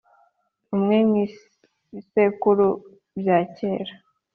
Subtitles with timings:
[0.75, 1.21] umwe mu
[1.91, 2.67] bisekuru
[3.19, 3.93] bya kera